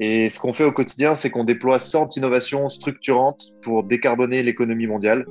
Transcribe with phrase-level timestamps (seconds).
[0.00, 4.86] Et ce qu'on fait au quotidien, c'est qu'on déploie 100 innovations structurantes pour décarboner l'économie
[4.86, 5.26] mondiale.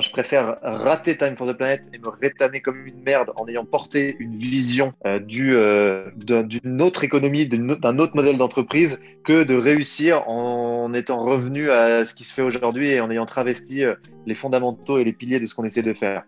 [0.00, 3.64] Je préfère rater Time for the Planet et me rétamer comme une merde en ayant
[3.64, 5.20] porté une vision euh,
[5.50, 12.06] euh, d'une autre économie, d'un autre modèle d'entreprise, que de réussir en étant revenu à
[12.06, 13.94] ce qui se fait aujourd'hui et en ayant travesti euh,
[14.26, 16.24] les fondamentaux et les piliers de ce qu'on essaie de faire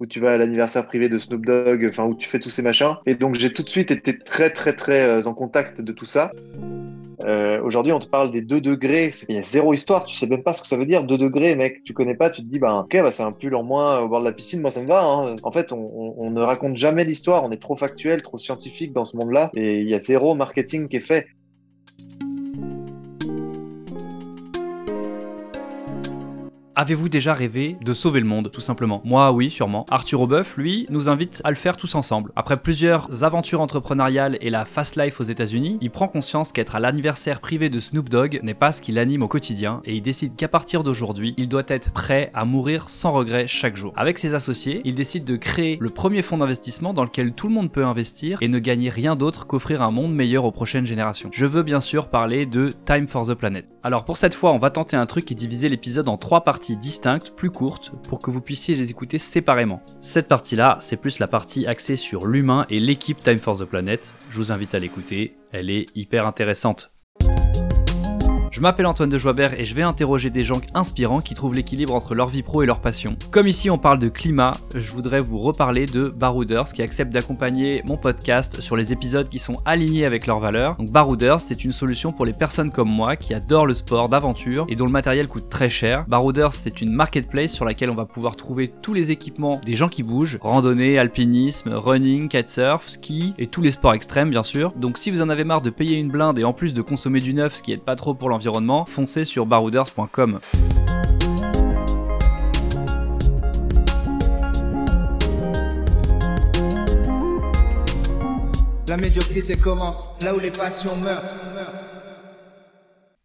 [0.00, 2.62] où tu vas à l'anniversaire privé de Snoop Dogg, enfin où tu fais tous ces
[2.62, 2.96] machins.
[3.06, 6.30] Et donc j'ai tout de suite été très très très en contact de tout ça.
[7.24, 9.10] Euh, aujourd'hui, on te parle des 2 degrés.
[9.28, 10.04] Il y a zéro histoire.
[10.06, 11.04] Tu sais même pas ce que ça veut dire.
[11.04, 11.82] 2 degrés, mec.
[11.84, 12.30] Tu connais pas.
[12.30, 14.32] Tu te dis, bah, ok, bah, c'est un pull en moins au bord de la
[14.32, 14.60] piscine.
[14.60, 15.04] Moi, ça me va.
[15.04, 15.34] Hein.
[15.42, 17.44] En fait, on, on, ne raconte jamais l'histoire.
[17.44, 19.50] On est trop factuel, trop scientifique dans ce monde-là.
[19.56, 21.26] Et il y a zéro marketing qui est fait.
[26.80, 29.02] Avez-vous déjà rêvé de sauver le monde, tout simplement?
[29.04, 29.84] Moi, oui, sûrement.
[29.90, 32.30] Arthur Aubeuf, lui, nous invite à le faire tous ensemble.
[32.36, 36.78] Après plusieurs aventures entrepreneuriales et la fast life aux États-Unis, il prend conscience qu'être à
[36.78, 40.36] l'anniversaire privé de Snoop Dogg n'est pas ce qui l'anime au quotidien et il décide
[40.36, 43.92] qu'à partir d'aujourd'hui, il doit être prêt à mourir sans regret chaque jour.
[43.96, 47.54] Avec ses associés, il décide de créer le premier fonds d'investissement dans lequel tout le
[47.54, 51.30] monde peut investir et ne gagner rien d'autre qu'offrir un monde meilleur aux prochaines générations.
[51.32, 53.66] Je veux bien sûr parler de Time for the Planet.
[53.82, 56.67] Alors pour cette fois, on va tenter un truc et diviser l'épisode en trois parties
[56.76, 59.82] distinctes, plus courtes, pour que vous puissiez les écouter séparément.
[59.98, 64.12] Cette partie-là, c'est plus la partie axée sur l'humain et l'équipe Time for the Planet.
[64.30, 66.90] Je vous invite à l'écouter, elle est hyper intéressante.
[68.58, 71.94] Je m'appelle Antoine de Joibert et je vais interroger des gens inspirants qui trouvent l'équilibre
[71.94, 73.16] entre leur vie pro et leur passion.
[73.30, 77.84] Comme ici on parle de climat, je voudrais vous reparler de Barouders qui accepte d'accompagner
[77.86, 80.74] mon podcast sur les épisodes qui sont alignés avec leurs valeurs.
[80.74, 84.66] Donc Barouders, c'est une solution pour les personnes comme moi qui adorent le sport d'aventure
[84.68, 86.04] et dont le matériel coûte très cher.
[86.08, 89.88] Barouders, c'est une marketplace sur laquelle on va pouvoir trouver tous les équipements des gens
[89.88, 94.72] qui bougent, randonnée, alpinisme, running, kitesurf, ski et tous les sports extrêmes bien sûr.
[94.72, 97.20] Donc si vous en avez marre de payer une blinde et en plus de consommer
[97.20, 98.47] du neuf, ce qui aide pas trop pour l'environnement,
[98.86, 100.40] foncez sur barouders.com.
[108.88, 111.22] La médiocrité commence là où les passions meurent.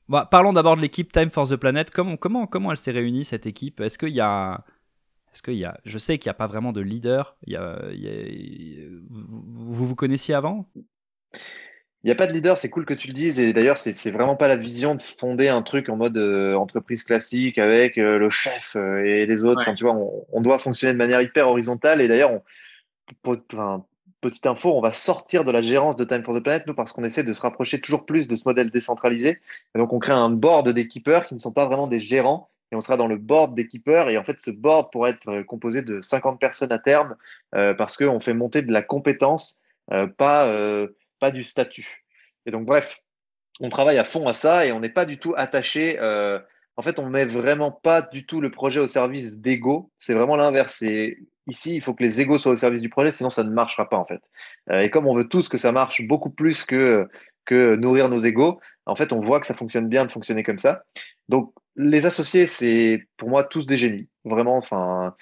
[0.09, 1.89] Bah, parlons d'abord de l'équipe Time for the Planet.
[1.89, 3.79] Comment, comment, comment elle s'est réunie cette équipe?
[3.79, 4.63] Est-ce qu'il y a
[5.33, 7.35] est-ce qu'il y a, je sais qu'il n'y a pas vraiment de leader.
[7.47, 7.79] Il y a,
[9.09, 10.69] vous, vous connaissiez avant?
[12.03, 13.39] Il n'y a pas de leader, c'est cool que tu le dises.
[13.39, 17.01] Et d'ailleurs, c'est vraiment pas la vision de fonder un truc en mode euh, entreprise
[17.03, 19.61] classique avec euh, le chef euh, et les autres.
[19.61, 19.95] Enfin, tu vois,
[20.33, 22.01] on, doit fonctionner de manière hyper horizontale.
[22.01, 22.41] Et d'ailleurs,
[23.25, 23.85] enfin,
[24.19, 26.91] petite info, on va sortir de la gérance de Time for the Planet, nous, parce
[26.91, 29.39] qu'on essaie de se rapprocher toujours plus de ce modèle décentralisé.
[29.73, 32.49] Et donc, on crée un board d'équipeurs qui ne sont pas vraiment des gérants.
[32.73, 34.09] Et on sera dans le board d'équipeurs.
[34.09, 37.15] Et en fait, ce board pourrait être composé de 50 personnes à terme
[37.51, 39.61] parce qu'on fait monter de la compétence,
[40.17, 40.87] pas
[41.23, 42.03] pas du statut.
[42.45, 43.01] Et donc, bref,
[43.61, 45.97] on travaille à fond à ça et on n'est pas du tout attaché.
[46.01, 46.37] Euh,
[46.75, 49.89] en fait, on met vraiment pas du tout le projet au service d'ego.
[49.97, 50.83] C'est vraiment l'inverse.
[51.47, 53.87] Ici, il faut que les égos soient au service du projet, sinon ça ne marchera
[53.87, 54.19] pas en fait.
[54.69, 57.07] Euh, et comme on veut tous que ça marche beaucoup plus que,
[57.45, 60.59] que nourrir nos égos, en fait, on voit que ça fonctionne bien de fonctionner comme
[60.59, 60.83] ça.
[61.29, 64.09] Donc, les associés, c'est pour moi tous des génies.
[64.25, 65.15] Vraiment, enfin,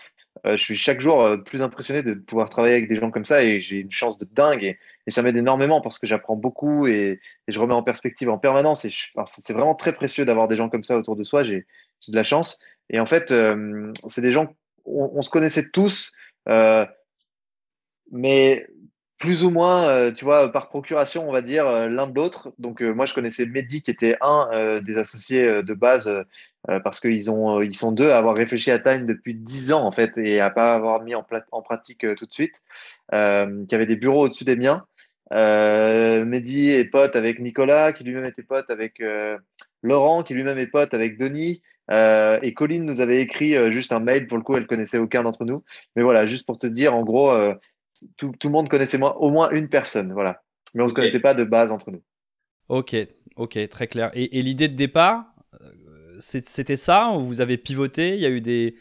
[0.48, 3.44] euh, je suis chaque jour plus impressionné de pouvoir travailler avec des gens comme ça
[3.44, 4.80] et j'ai une chance de dingue et,
[5.10, 8.94] ça m'aide énormément parce que j'apprends beaucoup et, je remets en perspective en permanence et
[9.26, 11.44] c'est vraiment très précieux d'avoir des gens comme ça autour de soi.
[11.44, 11.66] J'ai
[12.08, 14.54] de la chance et en fait, euh, c'est des gens
[14.86, 16.12] on, se connaissait tous,
[18.12, 18.68] mais
[19.22, 22.52] plus ou moins, euh, tu vois, par procuration, on va dire, euh, l'un de l'autre.
[22.58, 26.12] Donc, euh, moi, je connaissais Mehdi, qui était un des associés de base,
[26.84, 30.18] parce qu'ils ont, sont deux à avoir réfléchi à Time depuis dix ans, en fait,
[30.18, 32.56] et à pas avoir mis en pratique tout de suite,
[33.12, 34.86] qui avait des bureaux au-dessus des miens.
[35.32, 39.02] Mehdi est pote avec Nicolas, qui lui-même était pote avec
[39.82, 41.62] Laurent, qui lui-même est pote avec Denis.
[41.90, 45.46] et Colline nous avait écrit juste un mail, pour le coup, elle connaissait aucun d'entre
[45.46, 45.64] nous.
[45.96, 47.32] Mais voilà, juste pour te dire, en gros,
[48.18, 50.42] tout, le monde connaissait moi, au moins une personne, voilà.
[50.74, 52.02] Mais on ne se connaissait pas de base entre nous.
[52.70, 52.96] Ok,
[53.36, 54.12] ok, très clair.
[54.14, 55.26] Et, l'idée de départ,
[55.62, 58.16] euh, c'était ça ou vous avez pivoté?
[58.16, 58.76] Il y a eu des.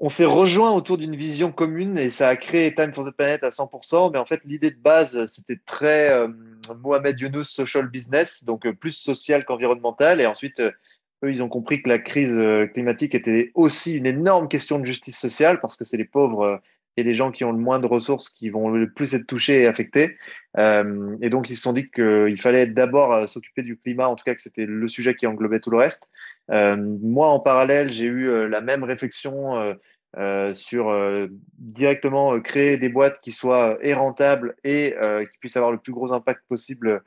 [0.00, 3.42] On s'est rejoint autour d'une vision commune et ça a créé Time for the Planet
[3.42, 4.12] à 100%.
[4.12, 6.28] Mais en fait, l'idée de base, c'était très euh,
[6.82, 10.20] Mohamed Younous social business, donc euh, plus social qu'environnemental.
[10.20, 12.40] Et ensuite, eux, ils ont compris que la crise
[12.72, 16.60] climatique était aussi une énorme question de justice sociale parce que c'est les pauvres
[16.98, 19.62] et les gens qui ont le moins de ressources qui vont le plus être touchés
[19.62, 20.18] et affectés.
[20.58, 24.16] Euh, et donc, ils se sont dit qu'il fallait d'abord euh, s'occuper du climat, en
[24.16, 26.10] tout cas que c'était le sujet qui englobait tout le reste.
[26.50, 29.76] Euh, moi, en parallèle, j'ai eu la même réflexion
[30.54, 31.28] sur
[31.58, 34.96] directement créer des boîtes qui soient et rentables et
[35.30, 37.02] qui puissent avoir le plus gros impact possible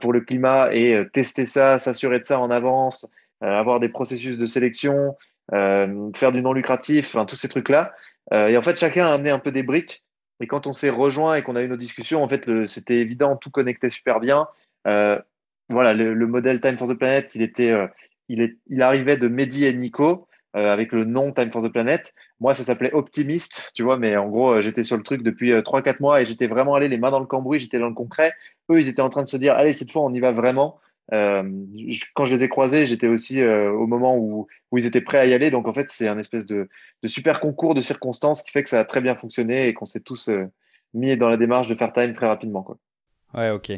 [0.00, 3.06] pour le climat et tester ça, s'assurer de ça en avance,
[3.40, 5.16] avoir des processus de sélection,
[5.50, 7.92] faire du non lucratif, enfin tous ces trucs-là.
[8.32, 10.02] Et en fait, chacun a amené un peu des briques.
[10.40, 13.36] Et quand on s'est rejoint et qu'on a eu nos discussions, en fait, c'était évident,
[13.36, 14.48] tout connectait super bien.
[14.84, 17.72] voilà, le, le, modèle Time for the Planet, il était,
[18.28, 20.26] il, est, il arrivait de Mehdi et Nico
[20.56, 22.14] euh, avec le nom Time for the Planet.
[22.40, 25.52] Moi, ça s'appelait Optimist, tu vois, mais en gros, euh, j'étais sur le truc depuis
[25.52, 27.94] 3-4 euh, mois et j'étais vraiment allé les mains dans le cambouis, j'étais dans le
[27.94, 28.32] concret.
[28.70, 30.78] Eux, ils étaient en train de se dire, allez, cette fois, on y va vraiment.
[31.12, 31.42] Euh,
[32.14, 35.26] quand je les ai croisés, j'étais aussi au moment où, où, ils étaient prêts à
[35.26, 35.50] y aller.
[35.50, 36.68] Donc, en fait, c'est un espèce de,
[37.02, 39.86] de, super concours de circonstances qui fait que ça a très bien fonctionné et qu'on
[39.86, 40.30] s'est tous
[40.94, 42.62] mis dans la démarche de faire time très rapidement.
[42.62, 42.78] Quoi.
[43.34, 43.72] Ouais, ok.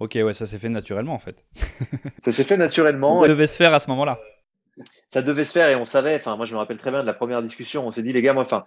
[0.00, 1.46] Ok, ouais, ça s'est fait naturellement en fait.
[2.24, 3.20] ça s'est fait naturellement.
[3.20, 4.18] Ça devait se faire à ce moment-là
[5.08, 6.16] ça devait se faire et on savait.
[6.16, 7.86] Enfin, moi, je me rappelle très bien de la première discussion.
[7.86, 8.64] On s'est dit, les gars, moi, enfin,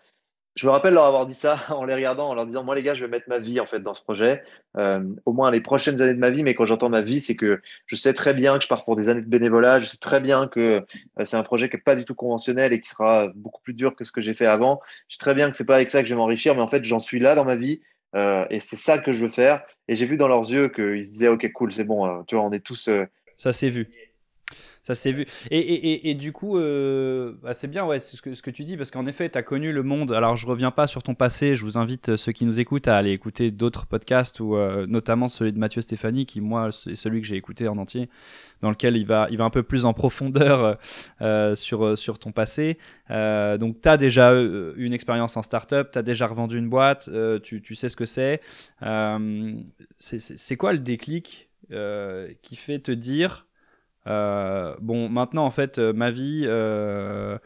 [0.56, 2.84] je me rappelle leur avoir dit ça en les regardant, en leur disant, moi, les
[2.84, 4.44] gars, je vais mettre ma vie en fait dans ce projet,
[4.78, 6.44] euh, au moins les prochaines années de ma vie.
[6.44, 8.96] Mais quand j'entends ma vie, c'est que je sais très bien que je pars pour
[8.96, 9.80] des années de bénévolat.
[9.80, 10.84] Je sais très bien que
[11.20, 13.74] euh, c'est un projet qui est pas du tout conventionnel et qui sera beaucoup plus
[13.74, 14.80] dur que ce que j'ai fait avant.
[15.10, 16.68] Je sais très bien que c'est pas avec ça que je vais m'enrichir, mais en
[16.68, 17.82] fait, j'en suis là dans ma vie.
[18.16, 19.64] Euh, et c'est ça que je veux faire.
[19.88, 22.44] Et j'ai vu dans leurs yeux qu'ils se disaient, OK, cool, c'est bon, tu vois,
[22.44, 22.90] on est tous.
[23.38, 23.90] ça s'est vu.
[24.84, 25.26] Ça s'est vu.
[25.50, 28.66] Et, et, et, du coup, euh, bah, c'est bien ouais, ce, que, ce que tu
[28.66, 30.12] dis, parce qu'en effet, tu as connu le monde.
[30.12, 32.90] Alors, je reviens pas sur ton passé, je vous invite euh, ceux qui nous écoutent
[32.90, 36.96] à aller écouter d'autres podcasts, ou euh, notamment celui de Mathieu Stéphanie, qui, moi, c'est
[36.96, 38.10] celui que j'ai écouté en entier,
[38.62, 40.78] dans lequel il va, il va un peu plus en profondeur
[41.56, 42.78] sur, sur ton passé.
[43.10, 47.10] donc, tu as déjà une expérience en startup, tu as déjà revendu une boîte,
[47.42, 48.42] tu, tu, sais ce que c'est.
[50.00, 51.50] c'est quoi le déclic
[52.42, 53.53] qui fait te dire euh,
[54.06, 56.44] bon, maintenant, en fait, euh, ma vie.
[56.46, 57.38] Euh,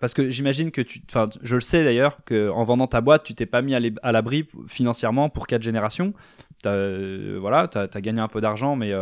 [0.00, 1.02] parce que j'imagine que tu.
[1.08, 4.46] Enfin, je le sais d'ailleurs, qu'en vendant ta boîte, tu t'es pas mis à l'abri
[4.66, 6.14] financièrement pour quatre générations.
[6.64, 6.76] As,
[7.38, 8.92] voilà, tu as, gagné un peu d'argent, mais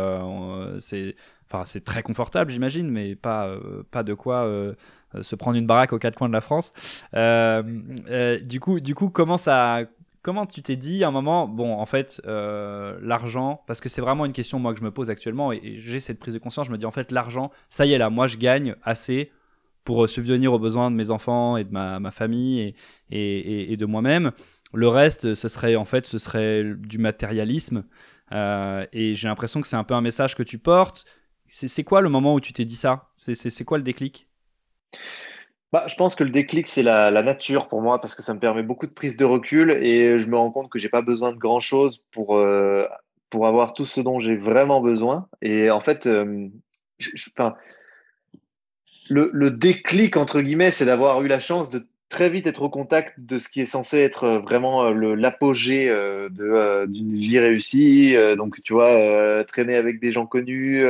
[0.79, 1.15] c'est.
[1.51, 3.55] Enfin, c'est très confortable, j'imagine, mais pas,
[3.89, 4.47] pas de quoi
[5.21, 6.73] se prendre une baraque aux quatre coins de la France.
[7.13, 9.85] du coup, du coup, comment ça,
[10.21, 14.01] comment tu t'es dit à un moment, bon, en fait, euh, l'argent, parce que c'est
[14.01, 16.67] vraiment une question moi que je me pose actuellement et, j'ai cette prise de conscience,
[16.67, 19.31] je me dis en fait, l'argent, ça y est là, moi je gagne assez
[19.83, 22.75] pour euh, subvenir aux besoins de mes enfants et de ma, famille
[23.09, 24.31] et, et, de moi-même.
[24.73, 27.85] Le reste, ce serait en fait, ce serait du matérialisme.
[28.31, 31.05] Euh, et j'ai l'impression que c'est un peu un message que tu portes.
[31.47, 33.09] C'est quoi le moment où tu t'es dit ça?
[33.15, 34.27] C'est quoi le déclic?
[35.71, 38.39] Bah, je pense que le déclic, c'est la, nature pour moi parce que ça me
[38.39, 41.31] permet beaucoup de prise de recul et je me rends compte que j'ai pas besoin
[41.31, 42.87] de grand chose pour, euh,
[43.29, 45.27] pour avoir tout ce dont j'ai vraiment besoin.
[45.43, 46.47] Et en fait, euh,
[49.09, 52.69] le, le, déclic, entre guillemets, c'est d'avoir eu la chance de très vite être au
[52.71, 56.29] contact de ce qui est censé être vraiment l'apogée euh,
[56.87, 58.15] d'une vie réussie.
[58.37, 60.83] donc, tu vois, traîner avec des gens connus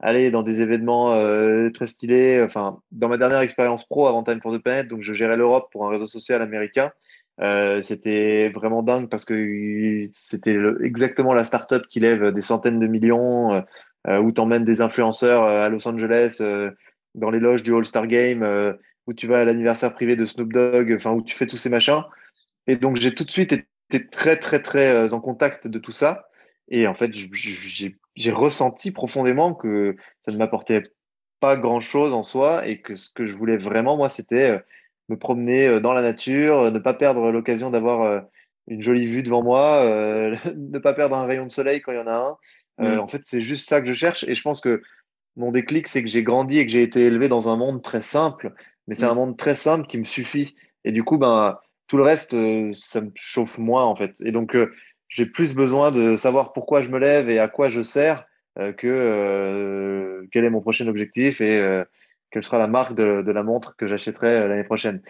[0.00, 2.42] aller dans des événements euh, très stylés.
[2.42, 5.68] Enfin, dans ma dernière expérience pro avant Time for the Planet, donc je gérais l'Europe
[5.72, 6.92] pour un réseau social américain.
[7.40, 12.86] Euh, c'était vraiment dingue parce que c'était exactement la startup qui lève des centaines de
[12.86, 13.60] millions, euh,
[14.08, 16.40] euh où t'emmènes des influenceurs à Los Angeles,
[17.14, 18.76] dans les loges du All-Star Game,
[19.06, 21.70] où tu vas à l'anniversaire privé de Snoop Dogg, enfin où tu fais tous ces
[21.70, 22.02] machins.
[22.66, 26.28] Et donc j'ai tout de suite été très très très en contact de tout ça.
[26.68, 27.96] Et en fait, j'ai
[28.32, 30.82] ressenti profondément que ça ne m'apportait
[31.40, 34.58] pas grand-chose en soi et que ce que je voulais vraiment, moi, c'était euh,
[35.08, 38.24] me promener euh, dans la nature, euh, ne pas perdre l'occasion d'avoir
[38.68, 39.84] une jolie vue devant moi,
[40.56, 42.36] ne pas perdre un rayon de soleil quand il y en a un.
[42.78, 42.98] Mmh.
[42.98, 44.24] En fait, c'est juste ça que je cherche.
[44.24, 44.82] Et je pense que
[45.36, 48.02] mon déclic, c'est que j'ai grandi et que j'ai été élevé dans un monde très
[48.02, 48.52] simple,
[48.86, 49.10] mais c'est mmh.
[49.10, 50.56] un monde très simple qui me suffit.
[50.84, 52.36] Et du coup, ben, tout le reste,
[52.72, 54.20] ça me chauffe moins, en fait.
[54.24, 54.56] Et donc,
[55.08, 58.26] j'ai plus besoin de savoir pourquoi je me lève et à quoi je sers
[58.58, 61.84] euh, que euh, quel est mon prochain objectif et euh,
[62.30, 65.02] quelle sera la marque de, de la montre que j'achèterai l'année prochaine.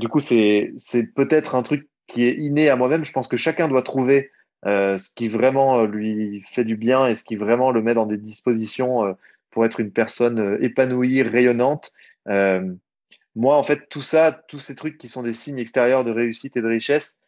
[0.00, 0.74] Du coup, c'est
[1.14, 3.04] peut-être un truc qui est inné à moi-même.
[3.04, 4.30] Je pense que chacun doit trouver
[4.64, 8.18] ce qui vraiment lui fait du bien et ce qui vraiment le met dans des
[8.18, 9.16] dispositions
[9.50, 11.92] pour être une personne épanouie, rayonnante.
[12.26, 16.56] moi, en fait, tout ça, tous ces trucs qui sont des signes extérieurs de réussite
[16.56, 17.18] et de richesse,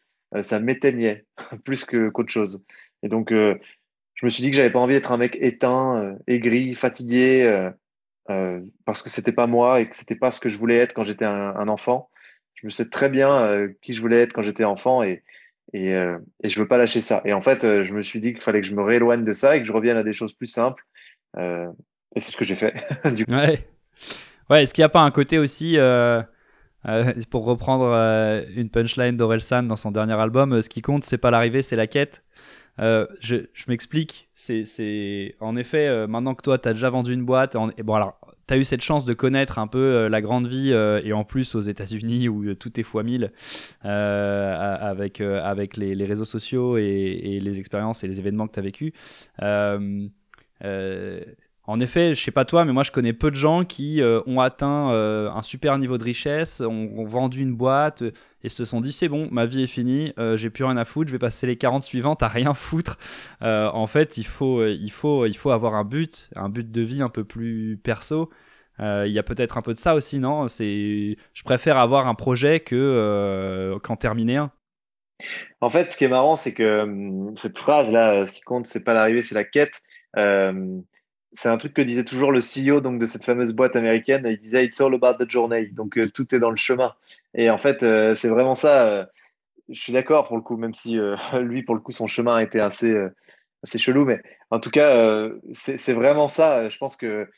[0.41, 1.25] ça m'éteignait
[1.65, 2.63] plus que qu'autre chose.
[3.03, 3.55] Et donc, euh,
[4.15, 7.69] je me suis dit que j'avais pas envie d'être un mec éteint, euh, aigri, fatigué,
[8.85, 11.03] parce que c'était pas moi et que c'était pas ce que je voulais être quand
[11.03, 12.09] j'étais un, enfant.
[12.53, 15.21] Je me sais très bien qui je voulais être quand j'étais enfant et,
[15.73, 17.21] et, et je veux pas lâcher ça.
[17.25, 19.57] Et en fait, je me suis dit qu'il fallait que je me rééloigne de ça
[19.57, 20.85] et que je revienne à des choses plus simples.
[21.37, 22.73] et c'est ce que j'ai fait.
[23.27, 23.67] Ouais.
[24.49, 25.77] Ouais, est-ce qu'il n'y a pas un côté aussi
[26.87, 31.03] euh, pour reprendre euh, une punchline d'Orelsan dans son dernier album, euh, ce qui compte,
[31.03, 32.23] c'est pas l'arrivée, c'est la quête.
[32.79, 34.29] je, m'explique.
[34.33, 38.19] C'est, en effet, maintenant que toi, tu as déjà vendu une boîte, et bon, alors,
[38.47, 41.53] tu as eu cette chance de connaître un peu la grande vie, et en plus
[41.53, 43.31] aux États-Unis où tout est fois 1000
[43.83, 45.19] avec,
[45.77, 48.93] les, réseaux sociaux et, et, les expériences et les événements que tu as vécu.
[51.71, 54.19] En effet, je sais pas toi, mais moi je connais peu de gens qui euh,
[54.25, 58.11] ont atteint euh, un super niveau de richesse, ont, vendu une boîte euh,
[58.43, 61.07] et se sont dit c'est bon, ma vie est finie, j'ai plus rien à foutre,
[61.07, 62.97] je vais passer les 40 suivantes à rien foutre.
[63.41, 67.01] en fait, il faut, il, faut, il faut avoir un but, un but de vie
[67.01, 68.29] un peu plus perso.
[68.79, 70.49] Il y a peut-être un peu de ça aussi, non?
[70.49, 74.51] C'est, je préfère avoir un projet que qu'en terminer un.
[75.61, 78.65] En fait, ce qui est marrant, c'est que hum, cette phrase là, ce qui compte,
[78.65, 79.83] c'est pas l'arrivée, c'est la quête
[81.33, 84.25] c'est un truc que disait toujours le CEO donc de cette fameuse boîte américaine.
[84.29, 85.67] Il disait It's all about the journey.
[85.67, 86.93] Donc euh, tout est dans le chemin.
[87.33, 88.87] Et en fait, euh, c'est vraiment ça.
[88.87, 89.05] Euh,
[89.69, 90.97] je suis d'accord pour le coup, même si
[91.41, 92.93] lui, pour le coup, son chemin a été assez,
[93.63, 94.03] assez chelou.
[94.03, 96.67] Mais en tout cas, c'est vraiment ça.
[96.67, 97.29] Je pense que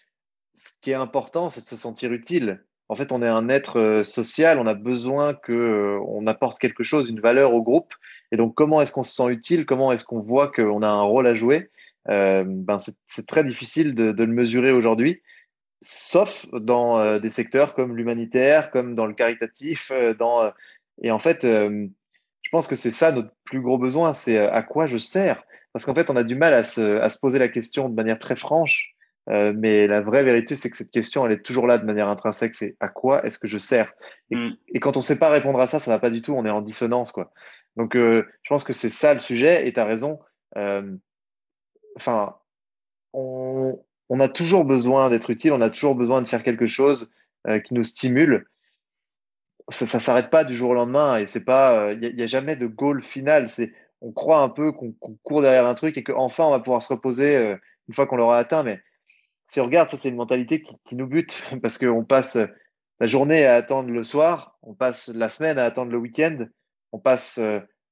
[0.54, 2.64] ce qui est important, c'est de se sentir utile.
[2.90, 4.58] En fait, on est un être social.
[4.58, 7.94] On a besoin que on apporte quelque chose, une valeur au groupe.
[8.32, 9.68] Et donc, comment est-ce qu'on se sent utile?
[9.68, 11.70] Comment est-ce qu'on voit qu'on a un rôle à jouer?
[12.10, 15.22] Euh, ben c'est très difficile de, de le mesurer aujourd'hui,
[15.82, 19.92] sauf dans euh, des secteurs comme l'humanitaire, comme dans le caritatif.
[19.92, 20.52] Euh, dans,
[21.02, 24.86] et en fait, je pense que c'est ça notre plus gros besoin, c'est à quoi
[24.86, 25.44] je sers?
[25.72, 27.96] Parce qu'en fait, on a du mal à se, à se, poser la question de
[27.96, 28.94] manière très franche.
[29.28, 32.54] Mais la vraie vérité, c'est que cette question, elle est toujours là de manière intrinsèque.
[32.54, 33.92] C'est à quoi est-ce que je sers?
[34.30, 34.58] Et, mm.
[34.68, 36.34] et, quand on ne sait pas répondre à ça, ça va pas du tout.
[36.34, 37.32] On est en dissonance, quoi.
[37.76, 39.68] Donc, je pense que c'est ça le sujet.
[39.68, 40.20] Et tu as raison.
[41.96, 42.36] Enfin,
[43.14, 43.80] on,
[44.20, 47.10] a toujours besoin d'être utile, on a toujours besoin de faire quelque chose
[47.48, 48.48] euh, qui nous stimule.
[49.70, 52.28] Ça, ne s'arrête pas du jour au lendemain et c'est pas, il euh, n'y a,
[52.28, 53.48] jamais de goal final.
[53.48, 53.72] C'est,
[54.02, 56.92] on croit un peu qu'on court derrière un truc et qu'enfin on va pouvoir se
[56.92, 57.56] reposer euh,
[57.88, 58.64] une fois qu'on l'aura atteint.
[58.64, 58.82] Mais
[59.48, 62.38] si on regarde, ça c'est une mentalité qui, nous bute parce qu'on passe
[63.00, 66.46] la journée à attendre le soir, on passe la semaine à attendre le week-end,
[66.92, 67.40] on passe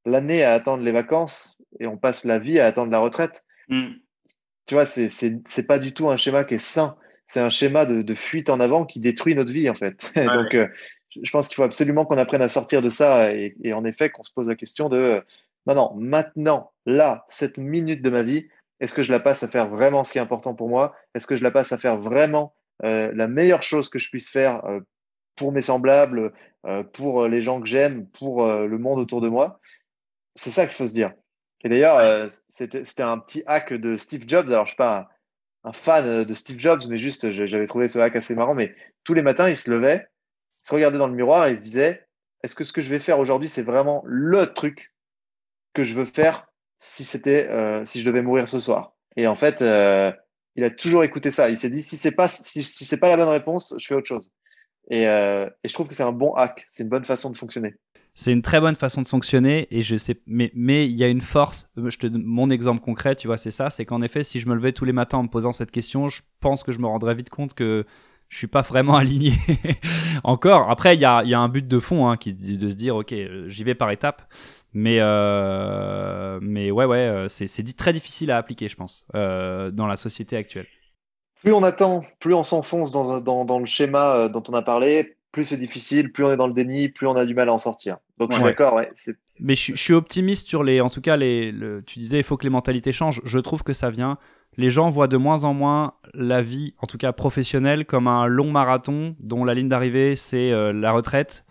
[0.06, 3.44] l'année à attendre les vacances et on passe la vie à attendre la retraite.
[3.72, 3.94] Mm.
[4.68, 6.96] Tu vois, c'est pas du tout un schéma qui est sain.
[7.26, 10.12] C'est un schéma de, fuite en avant qui détruit notre vie, en fait.
[10.16, 10.68] Donc, euh,
[11.22, 14.24] je pense qu'il faut absolument qu'on apprenne à sortir de ça et, en effet qu'on
[14.24, 15.22] se pose la question de euh,
[15.66, 18.48] non, non, maintenant, là, cette minute de ma vie,
[18.80, 20.96] est-ce que je la passe à faire vraiment ce qui est important pour moi?
[21.14, 24.30] Est-ce que je la passe à faire vraiment euh, la meilleure chose que je puisse
[24.30, 24.64] faire
[25.36, 26.34] pour mes semblables,
[26.94, 29.60] pour les gens que j'aime, pour le monde autour de moi?
[30.36, 31.14] C'est ça qu'il faut se dire.
[31.64, 34.48] Et d'ailleurs, euh, c'était un petit hack de Steve Jobs.
[34.48, 35.10] Alors, je ne suis pas
[35.64, 38.56] un, fan de Steve Jobs, mais juste, j'avais trouvé ce hack assez marrant.
[38.56, 40.08] Mais tous les matins, il se levait,
[40.64, 42.08] il se regardait dans le miroir et il se disait
[42.44, 44.94] Est-ce que ce que je vais faire aujourd'hui, c'est vraiment le truc
[45.74, 48.94] que je veux faire si, c'était, euh, si je devais mourir ce soir?
[49.16, 50.12] Et en fait, euh,
[50.56, 51.50] il a toujours écouté ça.
[51.50, 53.96] Il s'est dit Si ce n'est pas, si, si pas la bonne réponse, je fais
[53.96, 54.32] autre chose.
[54.90, 56.66] Et, et je trouve que c'est un bon hack.
[56.70, 57.76] C'est une bonne façon de fonctionner.
[58.14, 61.08] C'est une très bonne façon de fonctionner et je sais, mais mais il y a
[61.08, 61.70] une force.
[62.04, 64.86] Mon exemple concret, tu vois, c'est ça, c'est qu'en effet, si je me levais tous
[64.86, 67.54] les matins en me posant cette question, je pense que je me rendrais vite compte
[67.54, 67.86] que
[68.28, 69.34] je suis pas vraiment aligné.
[70.24, 70.70] Encore.
[70.70, 72.96] Après, il y a, y a, un but de fond hein, qui de se dire,
[72.96, 73.14] ok,
[73.48, 74.24] j'y vais par étapes.
[74.74, 79.86] Mais euh, mais ouais ouais, euh, c'est très difficile à appliquer, je pense, euh, dans
[79.86, 80.66] la société actuelle.
[81.42, 85.18] Plus on attend, plus on s'enfonce dans, dans, dans, le schéma dont on a parlé,
[85.32, 87.54] plus c'est difficile, plus on est dans le déni, plus on a du mal à
[87.54, 87.98] en sortir.
[88.18, 88.90] Donc je suis d'accord, ouais,
[89.40, 90.82] Mais je, suis optimiste sur les.
[90.82, 91.54] En tout cas, les,
[91.86, 93.22] tu disais, il faut que les mentalités changent.
[93.24, 94.18] Je trouve que ça vient.
[94.58, 98.28] Les gens voient de moins en moins la vie, en tout cas professionnelle, comme un
[98.28, 101.46] long marathon dont la ligne d'arrivée c'est euh, la retraite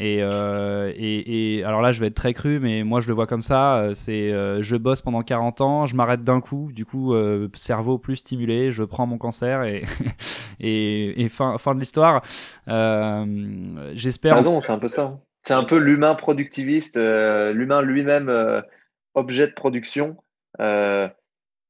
[0.00, 3.26] euh, et, et, alors là, je vais être très cru, mais moi je le vois
[3.26, 3.76] comme ça.
[3.76, 7.14] Euh, c'est euh, je bosse pendant 40 ans, je m'arrête d'un coup, du coup
[7.54, 9.84] cerveau plus stimulé, je prends mon cancer et
[10.60, 12.22] et, fin, fin de l'histoire.
[13.94, 14.36] J'espère.
[14.36, 15.18] Raison, c'est un peu ça.
[15.44, 18.32] C'est un peu l'humain productiviste, l'humain lui-même
[19.14, 20.16] objet de production.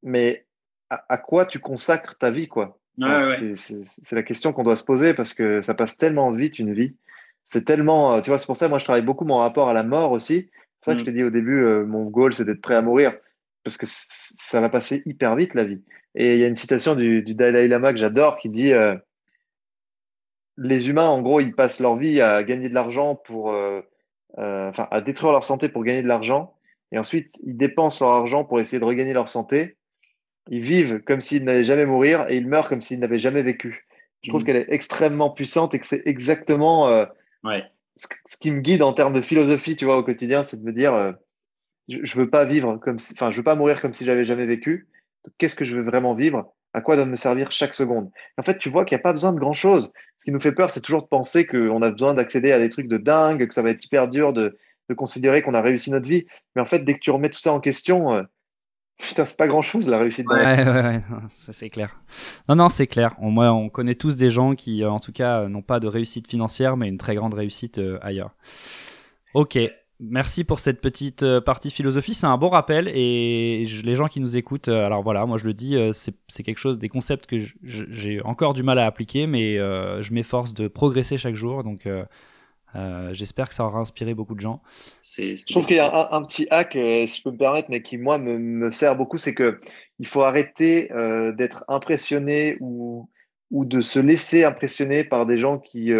[0.02, 0.46] mais
[0.90, 2.78] à, quoi tu consacres ta vie, quoi?
[2.96, 6.94] C'est la question qu'on doit se poser parce que ça passe tellement vite une vie
[7.44, 9.74] c'est tellement, euh, tu vois, c'est pour ça, moi, je travaille beaucoup mon rapport à
[9.74, 10.50] la mort aussi.
[10.80, 11.06] C'est ça que je mm.
[11.06, 13.16] t'ai dit au début, euh, mon goal, c'est d'être prêt à mourir
[13.62, 15.82] parce que ça va passer hyper vite la vie.
[16.14, 18.94] Et il y a une citation du, Dalai Lama que j'adore qui dit euh,
[20.58, 23.46] les humains, en gros, ils passent leur vie à gagner de l'argent pour,
[24.36, 26.54] enfin, à détruire leur santé pour gagner de l'argent,
[26.92, 29.76] et ensuite ils dépensent leur argent pour essayer de regagner leur santé.
[30.50, 33.88] Ils vivent comme s'ils n'allaient jamais mourir et ils meurent comme s'ils n'avaient jamais vécu.
[34.22, 34.44] Je trouve mm.
[34.44, 37.06] qu'elle est extrêmement puissante et que c'est exactement
[37.96, 40.72] ce, qui me guide en termes de philosophie, tu vois, au quotidien, c'est de me
[40.72, 41.12] dire, euh,
[41.88, 44.24] je, je veux pas vivre comme si, enfin, je veux pas mourir comme si j'avais
[44.24, 44.88] jamais vécu.
[45.38, 46.54] Qu'est-ce que je veux vraiment vivre?
[46.72, 48.10] À quoi doit me servir chaque seconde?
[48.36, 49.92] En fait, tu vois qu'il n'y a pas besoin de grand chose.
[50.18, 52.68] Ce qui nous fait peur, c'est toujours de penser qu'on a besoin d'accéder à des
[52.68, 54.58] trucs de dingue, que ça va être hyper dur de,
[54.88, 56.26] de considérer qu'on a réussi notre vie.
[56.54, 58.22] Mais en fait, dès que tu remets tout ça en question, euh,
[58.98, 60.26] putain, c'est pas grand chose la réussite.
[60.28, 61.96] Ouais, ouais, ouais, ça c'est clair.
[62.48, 63.14] Non, non, c'est clair.
[63.18, 65.80] On, moi, on connaît tous des gens qui, euh, en tout cas, euh, n'ont pas
[65.80, 68.30] de réussite financière, mais une très grande réussite ailleurs.
[69.34, 69.58] Ok.
[70.00, 74.36] Merci pour cette petite partie philosophie, c'est un bon rappel et les gens qui nous
[74.36, 78.54] écoutent, alors voilà, moi je le dis, c'est quelque chose, des concepts que j'ai encore
[78.54, 82.04] du mal à appliquer, mais je m'efforce de progresser chaque jour, donc euh,
[83.12, 84.62] j'espère que ça aura inspiré beaucoup de gens.
[85.02, 87.82] Je trouve qu'il y a un, petit hack, euh, si je peux me permettre, mais
[87.82, 89.60] qui moi me, sert beaucoup, c'est que
[89.98, 93.08] il faut arrêter euh, d'être impressionné ou,
[93.50, 95.90] ou de se laisser impressionner par des gens qui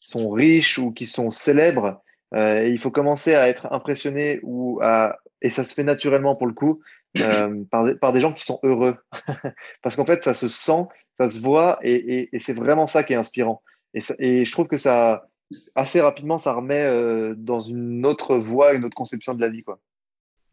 [0.00, 2.00] sont riches ou qui sont célèbres.
[2.34, 6.46] et il faut commencer à être impressionné ou à et ça se fait naturellement pour
[6.46, 6.80] le coup
[7.70, 8.96] par, des, par des gens qui sont heureux,
[9.82, 10.84] parce qu'en fait ça se sent,
[11.18, 13.62] ça se voit et, et, c'est vraiment ça qui est inspirant.
[13.94, 15.26] Et, et je trouve que ça
[15.74, 19.62] assez rapidement, ça remet euh, dans une autre voie, une autre conception de la vie.
[19.62, 19.78] Quoi.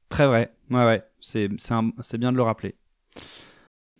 [0.09, 2.75] Très vrai, ouais, ouais, c'est, bien de le rappeler.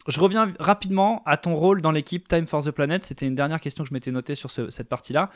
[0.08, 3.02] Je reviens rapidement à ton rôle dans l'équipe Time for the Planet.
[3.04, 5.30] C'était une dernière question que je m'étais notée sur cette partie-là.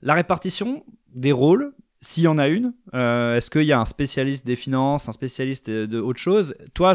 [0.00, 0.84] La répartition
[1.14, 4.56] des rôles, s'il y en a une, euh, est-ce qu'il y a un spécialiste des
[4.56, 6.56] finances, un spécialiste de, de autre chose?
[6.74, 6.94] Toi,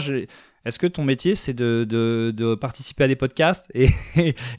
[0.68, 3.88] est-ce que ton métier, c'est de, participer à des podcasts et,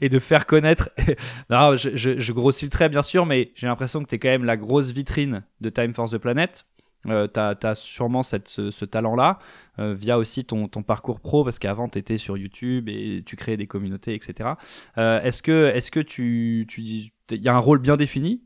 [0.09, 0.89] de faire connaître
[1.49, 4.45] Non, je, grossis le trait, bien sûr, mais j'ai l'impression que tu es quand même
[4.45, 6.65] la grosse vitrine de Time Force the Planet.
[7.07, 9.39] Euh, tu as, sûrement ce, talent-là,
[9.77, 13.57] euh, via aussi ton, parcours pro, parce qu'avant, tu étais sur YouTube et tu créais
[13.57, 14.49] des communautés, etc.
[14.97, 17.11] Euh, est-ce que, tu, tu il
[17.43, 18.41] y a un rôle bien défini?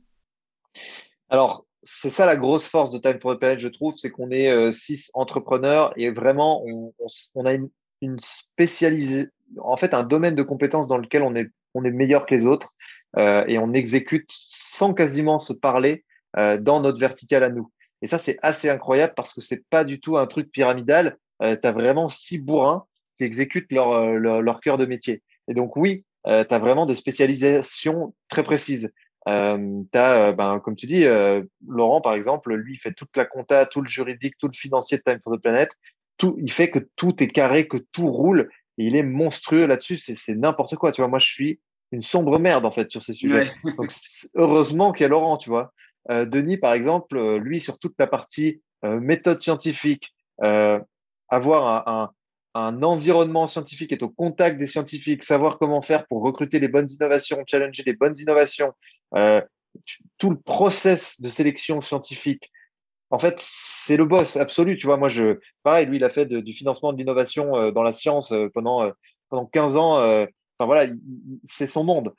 [1.29, 4.31] Alors, c'est ça la grosse force de Time for the Planet, je trouve, c'est qu'on
[4.31, 6.93] est, euh, six entrepreneurs et vraiment on,
[7.35, 7.69] on, a une,
[8.01, 9.27] une spécialisée,
[9.59, 12.45] en fait, un domaine de compétences dans lequel on est, on est meilleur que les
[12.45, 12.73] autres
[13.17, 16.03] euh, et on exécute sans quasiment se parler
[16.37, 17.69] euh, dans notre verticale à nous.
[18.03, 21.17] Et ça, c'est assez incroyable parce que c'est pas du tout un truc pyramidal.
[21.41, 25.23] Euh, tu as vraiment six bourrins qui exécutent leur, euh, leur, leur cœur de métier.
[25.47, 28.91] Et donc, oui, euh, tu as vraiment des spécialisations très précises.
[29.27, 33.15] Euh, as, euh, ben, comme tu dis, euh, Laurent, par exemple, lui, il fait toute
[33.15, 35.69] la compta, tout le juridique, tout le financier de Time for the Planet.
[36.17, 38.49] Tout, il fait que tout est carré, que tout roule.
[38.77, 39.97] Et il est monstrueux là-dessus.
[39.97, 40.91] C'est n'importe quoi.
[40.91, 41.59] Tu vois, moi, je suis
[41.91, 43.51] une sombre merde, en fait, sur ces sujets.
[43.77, 43.91] Donc,
[44.35, 45.73] heureusement qu'il y a Laurent, tu vois.
[46.09, 50.13] Euh, Denis, par exemple, euh, lui, sur toute la partie méthode scientifique,
[51.29, 52.11] avoir un, un
[52.53, 56.89] un environnement scientifique, est au contact des scientifiques, savoir comment faire pour recruter les bonnes
[56.89, 58.73] innovations, challenger les bonnes innovations,
[59.15, 59.41] euh,
[60.19, 62.51] tout le process de sélection scientifique.
[63.09, 64.77] En fait, c'est le boss absolu.
[64.77, 67.83] Tu vois, moi, je, pareil, lui, il a fait du financement de l'innovation euh, dans
[67.83, 68.91] la science euh, pendant,
[69.29, 69.97] pendant 15 ans.
[69.97, 70.27] enfin,
[70.65, 70.91] voilà,
[71.45, 72.13] c'est son monde.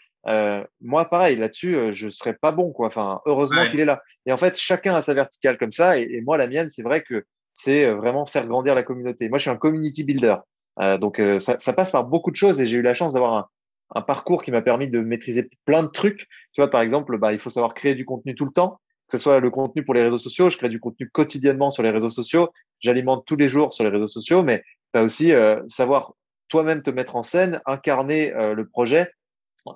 [0.81, 2.89] moi, pareil, là-dessus, je serais pas bon, quoi.
[2.89, 4.03] Enfin, heureusement qu'il est là.
[4.27, 5.99] Et en fait, chacun a sa verticale comme ça.
[5.99, 9.29] Et, et moi, la mienne, c'est vrai que c'est euh, vraiment faire grandir la communauté.
[9.29, 10.37] Moi, je suis un community builder.
[10.81, 13.49] Euh, donc, euh, ça, passe par beaucoup de choses et j'ai eu la chance d'avoir
[13.95, 16.27] un, parcours qui m'a permis de maîtriser plein de trucs.
[16.53, 19.17] Tu vois, par exemple, bah, il faut savoir créer du contenu tout le temps, que
[19.17, 20.51] ce soit le contenu pour les réseaux sociaux.
[20.51, 22.51] Je crée du contenu quotidiennement sur les réseaux sociaux.
[22.81, 25.33] J'alimente tous les jours sur les réseaux sociaux, mais tu as aussi
[25.69, 26.15] savoir
[26.49, 29.13] toi-même te mettre en scène, incarner le projet,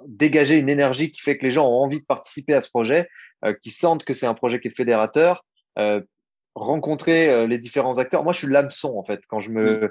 [0.07, 3.09] dégager une énergie qui fait que les gens ont envie de participer à ce projet,
[3.63, 5.45] qui sentent que c'est un projet qui est fédérateur,
[6.61, 8.25] rencontrer euh, les différents acteurs.
[8.25, 9.21] Moi, je suis l'hameçon, en fait.
[9.29, 9.91] Quand je me, mm.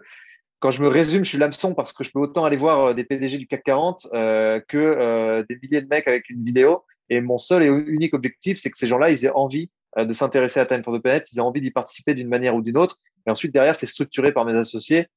[0.59, 2.93] quand je me résume, je suis l'hameçon parce que je peux autant aller voir euh,
[2.93, 6.83] des PDG du CAC 40 euh, que euh, des milliers de mecs avec une vidéo.
[7.09, 10.59] Et mon seul et unique objectif, c'est que ces gens-là, ils aient envie de s'intéresser
[10.59, 12.97] à Time for the Planet, ils aient envie d'y participer d'une manière ou d'une autre.
[13.25, 15.07] Et ensuite, derrière, c'est structuré par mes associés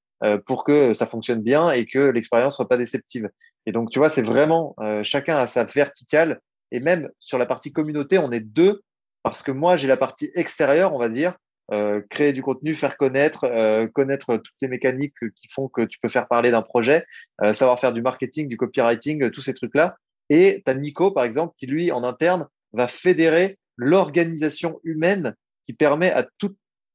[0.46, 3.28] pour que ça fonctionne bien et que l'expérience soit pas déceptive.
[3.66, 6.40] Et donc, tu vois, c'est vraiment chacun a sa verticale.
[6.70, 8.82] Et même sur la partie communauté, on est deux
[9.22, 11.37] parce que moi, j'ai la partie extérieure, on va dire,
[11.72, 16.00] euh, créer du contenu, faire connaître, euh, connaître toutes les mécaniques qui font que tu
[16.00, 17.06] peux faire parler d'un projet,
[17.42, 19.96] euh, savoir faire du marketing, du copywriting, tous ces trucs-là.
[20.30, 25.72] Et tu as Nico, par exemple, qui lui, en interne, va fédérer l'organisation humaine qui
[25.72, 26.26] permet à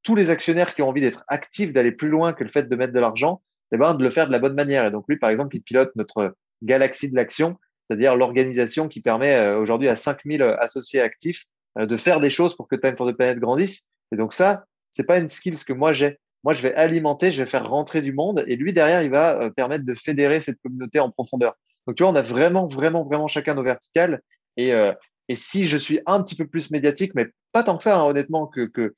[0.03, 2.75] tous les actionnaires qui ont envie d'être actifs, d'aller plus loin que le fait de
[2.75, 4.85] mettre de l'argent, eh ben, de le faire de la bonne manière.
[4.85, 7.57] Et donc lui, par exemple, il pilote notre galaxie de l'action,
[7.87, 12.67] c'est-à-dire l'organisation qui permet aujourd'hui à 5000 associés actifs euh, de faire des choses pour
[12.67, 13.85] que Time for the Planet grandisse.
[14.11, 16.17] Et donc ça, c'est pas une skill que moi j'ai.
[16.43, 19.41] Moi, je vais alimenter, je vais faire rentrer du monde, et lui derrière, il va
[19.41, 21.55] euh, permettre de fédérer cette communauté en profondeur.
[21.87, 24.21] Donc tu vois, on a vraiment, vraiment, vraiment chacun nos verticales.
[24.55, 24.93] Et, euh,
[25.27, 28.05] et si je suis un petit peu plus médiatique, mais pas tant que ça, hein,
[28.05, 28.93] honnêtement, que, que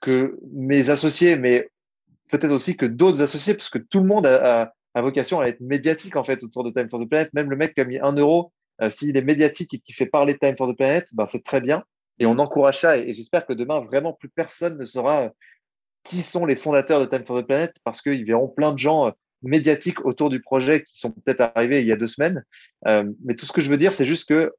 [0.00, 1.70] que mes associés, mais
[2.30, 5.60] peut-être aussi que d'autres associés, parce que tout le monde a, a, vocation à être
[5.60, 7.32] médiatique en fait autour de Time for the Planet.
[7.34, 10.06] Même le mec qui a mis un euro, euh, s'il est médiatique et qui fait
[10.06, 11.84] parler de Time for the Planet, ben, c'est très bien.
[12.18, 12.98] Et on encourage ça.
[12.98, 15.28] Et, j'espère que demain, vraiment, plus personne ne saura euh,
[16.04, 19.08] qui sont les fondateurs de Time for the Planet parce qu'ils verront plein de gens
[19.08, 19.10] euh,
[19.42, 22.44] médiatiques autour du projet qui sont peut-être arrivés il y a deux semaines.
[22.84, 24.52] mais tout ce que je veux dire, c'est juste que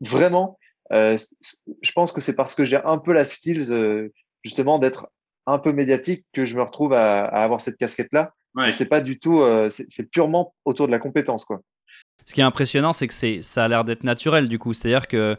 [0.00, 0.58] vraiment,
[0.90, 4.10] je pense que c'est parce que j'ai un peu la skills
[4.44, 5.08] justement d'être
[5.48, 8.34] un peu médiatique que je me retrouve à, avoir cette casquette-là.
[8.54, 8.70] Ouais.
[8.72, 11.60] C'est pas du tout, euh, c'est purement autour de la compétence, quoi.
[12.26, 14.74] Ce qui est impressionnant, c'est que c'est, ça a l'air d'être naturel, du coup.
[14.74, 15.36] C'est-à-dire que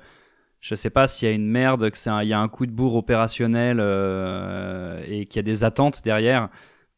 [0.62, 2.96] je sais pas s'il y a une merde, qu'il y a un coup de bourre
[2.96, 6.50] opérationnel euh, et qu'il y a des attentes derrière.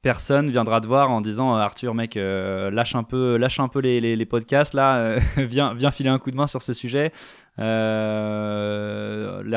[0.01, 3.79] Personne viendra te voir en disant Arthur, mec, euh, lâche un peu, lâche un peu
[3.79, 7.11] les, les, podcasts là, viens, viens filer un coup de main sur ce sujet.
[7.57, 7.65] l'air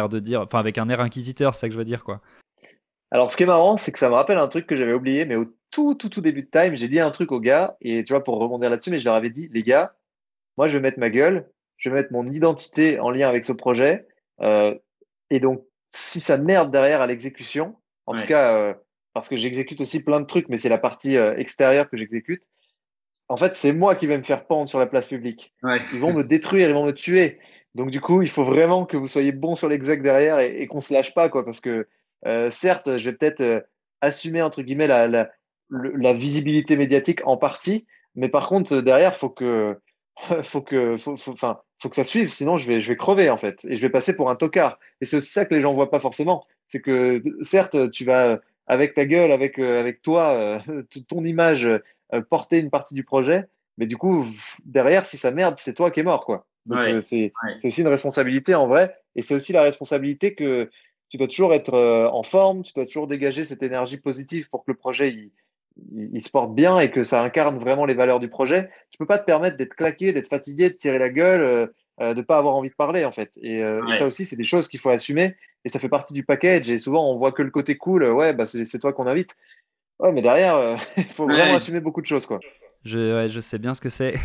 [0.09, 2.21] de dire, enfin avec un air inquisiteur, c'est ça que je veux dire quoi.
[3.15, 5.25] Alors, ce qui est marrant, c'est que ça me rappelle un truc que j'avais oublié,
[5.25, 8.03] mais au tout, tout, tout début de time, j'ai dit un truc aux gars, et
[8.03, 9.95] tu vois, pour rebondir là-dessus, mais je leur avais dit, les gars,
[10.57, 13.53] moi, je vais mettre ma gueule, je vais mettre mon identité en lien avec ce
[13.53, 14.07] projet,
[14.41, 14.75] euh,
[15.31, 18.75] et donc, si ça merde derrière à l'exécution, en tout cas, euh,
[19.13, 22.43] parce que j'exécute aussi plein de trucs, mais c'est la partie euh, extérieure que j'exécute,
[23.29, 25.55] en fait, c'est moi qui vais me faire pendre sur la place publique.
[25.95, 27.39] Ils vont me détruire, ils vont me tuer.
[27.75, 30.67] Donc, du coup, il faut vraiment que vous soyez bon sur l'exec derrière et, et
[30.67, 31.89] qu'on se lâche pas, quoi, parce que
[32.27, 33.61] euh, certes, je vais peut-être euh,
[34.01, 35.31] assumer entre guillemets la, la,
[35.71, 39.79] la, visibilité médiatique en partie, mais par contre derrière, faut que
[40.45, 43.37] faut que faut, faut, faut que ça suive, sinon je vais je vais crever en
[43.37, 44.79] fait et je vais passer pour un tocard.
[45.01, 48.41] Et c'est aussi ça que les gens voient pas forcément, c'est que certes tu vas
[48.67, 50.63] avec ta gueule, avec euh, avec toi,
[51.09, 51.69] ton image
[52.31, 53.45] porter une partie du projet,
[53.79, 54.27] mais du coup
[54.65, 56.47] derrière si ça merde, c'est toi qui es mort quoi.
[56.67, 60.71] Donc c'est aussi une responsabilité en vrai, et c'est aussi la responsabilité que
[61.15, 64.65] tu dois toujours être euh, en forme, tu dois toujours dégager cette énergie positive pour
[64.65, 65.31] que le projet il,
[65.93, 68.71] il, se porte bien et que ça incarne vraiment les valeurs du projet.
[68.91, 71.67] Tu peux pas te permettre d'être claqué, d'être fatigué, de tirer la gueule, euh,
[72.01, 73.31] euh de pas avoir envie de parler en fait.
[73.41, 76.25] Et, euh, ça aussi, c'est des choses qu'il faut assumer et ça fait partie du
[76.25, 76.71] package.
[76.71, 78.05] Et souvent, on voit que le côté cool.
[78.05, 79.31] Ouais, bah c'est toi qu'on invite.
[80.01, 82.41] Ouais, mais derrière, il faut vraiment assumer beaucoup de choses quoi.
[82.85, 84.15] Je, je sais bien ce que c'est.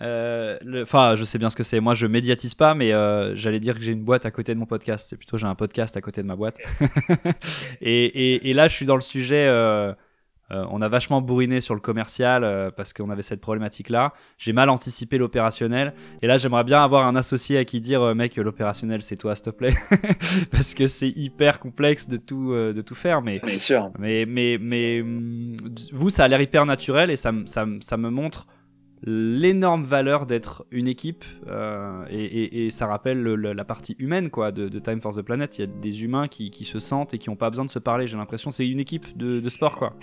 [0.00, 1.78] Euh, enfin, je sais bien ce que c'est.
[1.78, 4.58] Moi, je médiatise pas, mais euh, j'allais dire que j'ai une boîte à côté de
[4.58, 5.06] mon podcast.
[5.10, 6.56] C'est plutôt j'ai un podcast à côté de ma boîte.
[7.82, 9.46] et, et, et, là, je suis dans le sujet.
[10.52, 14.12] Euh, euh, on a vachement bourriné sur le commercial euh, parce qu'on avait cette problématique-là.
[14.38, 15.94] J'ai mal anticipé l'opérationnel.
[16.22, 19.34] Et là, j'aimerais bien avoir un associé à qui dire, euh, mec, l'opérationnel, c'est toi,
[19.34, 19.74] s'il te plaît.
[20.50, 23.22] parce que c'est hyper complexe de tout, de tout faire.
[23.22, 23.90] Mais, sûr.
[23.98, 25.56] mais, mais, mais mm,
[25.92, 28.46] vous, ça a l'air hyper naturel et ça, ça, ça me montre
[29.04, 31.24] l'énorme valeur d'être une équipe
[32.08, 35.58] et, ça rappelle la partie humaine quoi de, Time for the Planet.
[35.58, 37.80] Il y a des humains qui, se sentent et qui n'ont pas besoin de se
[37.80, 38.06] parler.
[38.06, 39.96] J'ai l'impression c'est une équipe de, de, sport quoi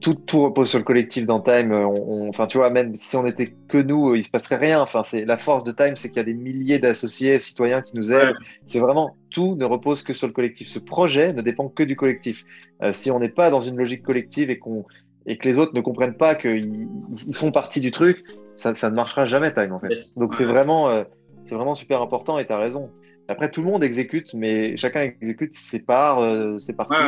[0.00, 1.72] tout, tout repose sur le collectif dans Time.
[1.72, 4.80] enfin, tu vois, même si on était que nous, il se passerait rien.
[4.80, 7.96] Enfin, c'est la force de Time, c'est qu'il y a des milliers d'associés, citoyens qui
[7.96, 8.34] nous aident.
[8.64, 10.68] C'est vraiment tout ne repose que sur le collectif.
[10.68, 12.44] Ce projet ne dépend que du collectif.
[12.82, 14.84] Euh, si on n'est pas dans une logique collective et qu'on
[15.24, 16.88] et que les autres ne comprennent pas qu'ils
[17.26, 18.24] ils font partie du truc,
[18.56, 20.10] ça, ça, ne marchera jamais Time en fait.
[20.16, 21.04] Donc c'est vraiment, euh,
[21.44, 22.90] c'est vraiment super important et tu as raison.
[23.28, 27.00] Après, tout le monde exécute, mais chacun exécute ses parts, euh, ses parties.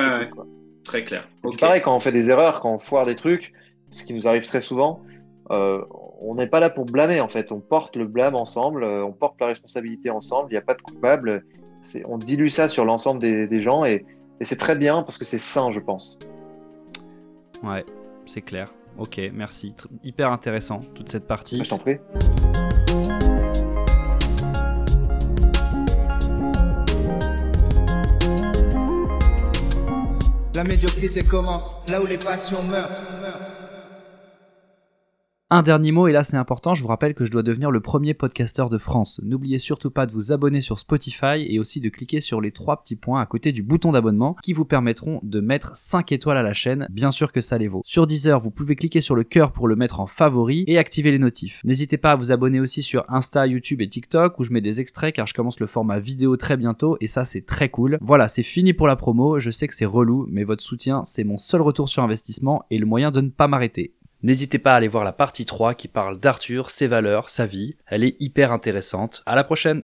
[0.84, 1.28] Très clair.
[1.42, 1.58] Okay.
[1.58, 3.52] Pareil, quand on fait des erreurs, quand on foire des trucs,
[3.90, 5.02] ce qui nous arrive très souvent,
[5.50, 5.84] euh,
[6.20, 7.52] on n'est pas là pour blâmer en fait.
[7.52, 10.48] On porte le blâme ensemble, euh, on porte la responsabilité ensemble.
[10.50, 11.44] Il n'y a pas de coupable.
[12.06, 14.06] On dilue ça sur l'ensemble des, des, gens et,
[14.40, 16.18] et c'est très bien parce que c'est sain, je pense.
[17.62, 17.84] Ouais,
[18.26, 18.70] c'est clair.
[18.98, 19.74] Ok, merci.
[20.02, 21.62] Hyper intéressant toute cette partie.
[21.64, 21.98] Je t'en prie.
[30.64, 32.88] La médiocrité commence là où les passions meurent.
[35.54, 37.78] Un dernier mot, et là c'est important, je vous rappelle que je dois devenir le
[37.78, 39.20] premier podcasteur de France.
[39.22, 42.82] N'oubliez surtout pas de vous abonner sur Spotify et aussi de cliquer sur les trois
[42.82, 46.42] petits points à côté du bouton d'abonnement qui vous permettront de mettre 5 étoiles à
[46.42, 47.82] la chaîne, bien sûr que ça les vaut.
[47.84, 51.12] Sur Deezer, vous pouvez cliquer sur le cœur pour le mettre en favori et activer
[51.12, 51.60] les notifs.
[51.62, 54.80] N'hésitez pas à vous abonner aussi sur Insta, YouTube et TikTok où je mets des
[54.80, 57.98] extraits car je commence le format vidéo très bientôt et ça c'est très cool.
[58.00, 61.22] Voilà, c'est fini pour la promo, je sais que c'est relou, mais votre soutien c'est
[61.22, 63.94] mon seul retour sur investissement et le moyen de ne pas m'arrêter.
[64.24, 67.76] N'hésitez pas à aller voir la partie 3 qui parle d'Arthur, ses valeurs, sa vie.
[67.87, 69.22] Elle est hyper intéressante.
[69.26, 69.82] À la prochaine!